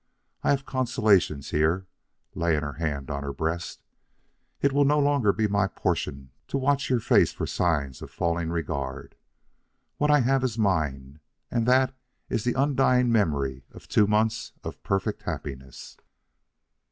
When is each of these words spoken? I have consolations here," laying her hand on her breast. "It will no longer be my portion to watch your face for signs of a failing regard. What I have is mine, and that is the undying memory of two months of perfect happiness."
I 0.41 0.49
have 0.49 0.65
consolations 0.65 1.51
here," 1.51 1.85
laying 2.33 2.61
her 2.63 2.73
hand 2.73 3.11
on 3.11 3.21
her 3.21 3.31
breast. 3.31 3.83
"It 4.59 4.73
will 4.73 4.83
no 4.83 4.97
longer 4.97 5.31
be 5.31 5.47
my 5.47 5.67
portion 5.67 6.31
to 6.47 6.57
watch 6.57 6.89
your 6.89 6.99
face 6.99 7.31
for 7.33 7.45
signs 7.45 8.01
of 8.01 8.09
a 8.09 8.11
failing 8.11 8.49
regard. 8.49 9.13
What 9.97 10.09
I 10.09 10.21
have 10.21 10.43
is 10.43 10.57
mine, 10.57 11.19
and 11.51 11.67
that 11.67 11.93
is 12.29 12.43
the 12.43 12.59
undying 12.59 13.11
memory 13.11 13.63
of 13.73 13.87
two 13.87 14.07
months 14.07 14.53
of 14.63 14.81
perfect 14.81 15.21
happiness." 15.21 15.97